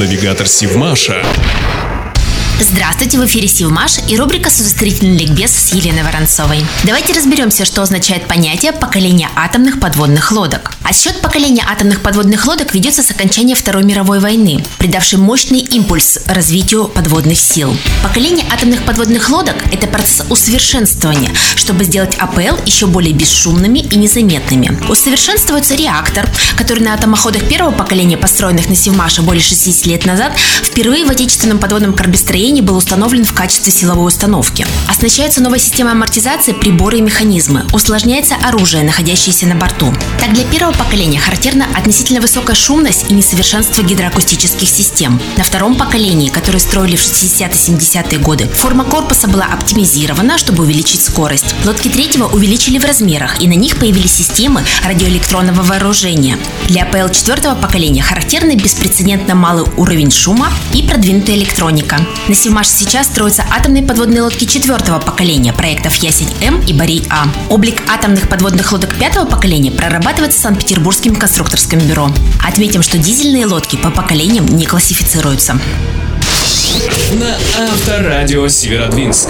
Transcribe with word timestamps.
радионавигатор 0.00 0.46
Сивмаша. 0.46 1.22
Здравствуйте, 2.62 3.18
в 3.18 3.24
эфире 3.24 3.48
Сивмаш 3.48 4.00
и 4.06 4.18
рубрика 4.18 4.50
«Судостроительный 4.50 5.16
ликбез» 5.16 5.50
с 5.50 5.72
Еленой 5.72 6.02
Воронцовой. 6.02 6.62
Давайте 6.84 7.14
разберемся, 7.14 7.64
что 7.64 7.80
означает 7.80 8.26
понятие 8.26 8.72
поколения 8.72 9.30
атомных 9.34 9.80
подводных 9.80 10.30
лодок. 10.30 10.72
Отсчет 10.84 11.22
поколения 11.22 11.64
атомных 11.66 12.02
подводных 12.02 12.44
лодок 12.44 12.74
ведется 12.74 13.02
с 13.02 13.10
окончания 13.10 13.54
Второй 13.54 13.84
мировой 13.84 14.20
войны, 14.20 14.62
придавший 14.76 15.18
мощный 15.18 15.60
импульс 15.60 16.18
развитию 16.26 16.84
подводных 16.88 17.38
сил. 17.38 17.74
Поколение 18.02 18.44
атомных 18.52 18.84
подводных 18.84 19.30
лодок– 19.30 19.56
это 19.72 19.86
процесс 19.86 20.26
усовершенствования, 20.28 21.30
чтобы 21.56 21.84
сделать 21.84 22.14
АПЛ 22.18 22.62
еще 22.66 22.86
более 22.86 23.14
бесшумными 23.14 23.78
и 23.78 23.96
незаметными. 23.96 24.78
Усовершенствуется 24.90 25.76
реактор, 25.76 26.28
который 26.58 26.84
на 26.84 26.92
атомоходах 26.92 27.42
первого 27.48 27.72
поколения, 27.72 28.18
построенных 28.18 28.68
на 28.68 28.74
Сивмаше 28.74 29.22
более 29.22 29.42
60 29.42 29.86
лет 29.86 30.04
назад, 30.04 30.36
впервые 30.62 31.06
в 31.06 31.10
отечественном 31.10 31.58
подводном 31.58 31.94
корабестроении 31.94 32.49
управления 32.50 32.62
был 32.62 32.76
установлен 32.76 33.24
в 33.24 33.32
качестве 33.32 33.70
силовой 33.70 34.08
установки. 34.08 34.66
Оснащается 34.88 35.40
новой 35.40 35.60
системой 35.60 35.92
амортизации 35.92 36.52
приборы 36.52 36.98
и 36.98 37.00
механизмы. 37.00 37.64
Усложняется 37.72 38.34
оружие, 38.42 38.82
находящееся 38.82 39.46
на 39.46 39.54
борту. 39.54 39.94
Так 40.18 40.32
для 40.32 40.44
первого 40.44 40.72
поколения 40.72 41.20
характерна 41.20 41.66
относительно 41.76 42.20
высокая 42.20 42.56
шумность 42.56 43.06
и 43.08 43.14
несовершенство 43.14 43.82
гидроакустических 43.82 44.68
систем. 44.68 45.20
На 45.36 45.44
втором 45.44 45.76
поколении, 45.76 46.28
которое 46.28 46.58
строили 46.58 46.96
в 46.96 47.02
60-70-е 47.02 48.18
годы, 48.18 48.48
форма 48.48 48.84
корпуса 48.84 49.28
была 49.28 49.44
оптимизирована, 49.44 50.36
чтобы 50.36 50.64
увеличить 50.64 51.02
скорость. 51.02 51.54
Лодки 51.64 51.88
третьего 51.88 52.26
увеличили 52.26 52.78
в 52.78 52.84
размерах, 52.84 53.40
и 53.40 53.46
на 53.46 53.54
них 53.54 53.76
появились 53.78 54.12
системы 54.12 54.64
радиоэлектронного 54.84 55.62
вооружения. 55.62 56.36
Для 56.66 56.84
ПЛ 56.84 57.12
четвертого 57.12 57.54
поколения 57.54 58.02
характерны 58.02 58.56
беспрецедентно 58.56 59.36
малый 59.36 59.66
уровень 59.76 60.10
шума 60.10 60.52
и 60.74 60.82
продвинутая 60.82 61.36
электроника. 61.36 61.98
На 62.28 62.34
Севмаш 62.40 62.68
сейчас 62.68 63.06
строятся 63.06 63.44
атомные 63.50 63.82
подводные 63.82 64.22
лодки 64.22 64.46
четвертого 64.46 64.98
поколения 64.98 65.52
проектов 65.52 65.94
Ясень-М 65.96 66.62
и 66.62 66.72
Борей-А. 66.72 67.28
Облик 67.50 67.82
атомных 67.86 68.30
подводных 68.30 68.72
лодок 68.72 68.94
пятого 68.94 69.26
поколения 69.26 69.70
прорабатывается 69.70 70.40
Санкт-Петербургским 70.40 71.16
конструкторским 71.16 71.80
бюро. 71.80 72.10
Отметим, 72.42 72.80
что 72.80 72.96
дизельные 72.96 73.44
лодки 73.44 73.76
по 73.76 73.90
поколениям 73.90 74.46
не 74.46 74.64
классифицируются. 74.64 75.60
На 77.12 77.36
Авторадио 77.74 78.48
Северодвинск. 78.48 79.28